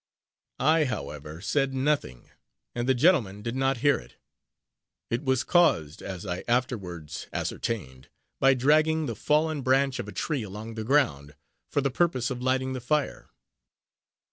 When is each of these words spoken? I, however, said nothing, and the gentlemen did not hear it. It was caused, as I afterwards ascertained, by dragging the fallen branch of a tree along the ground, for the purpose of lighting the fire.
I, 0.59 0.85
however, 0.85 1.41
said 1.41 1.75
nothing, 1.75 2.31
and 2.73 2.89
the 2.89 2.95
gentlemen 2.95 3.43
did 3.43 3.55
not 3.55 3.77
hear 3.85 3.99
it. 3.99 4.15
It 5.11 5.23
was 5.23 5.43
caused, 5.43 6.01
as 6.01 6.25
I 6.25 6.43
afterwards 6.47 7.27
ascertained, 7.31 8.09
by 8.39 8.55
dragging 8.55 9.05
the 9.05 9.15
fallen 9.15 9.61
branch 9.61 9.99
of 9.99 10.07
a 10.07 10.11
tree 10.11 10.41
along 10.41 10.73
the 10.73 10.83
ground, 10.83 11.35
for 11.69 11.81
the 11.81 11.91
purpose 11.91 12.31
of 12.31 12.41
lighting 12.41 12.73
the 12.73 12.81
fire. 12.81 13.29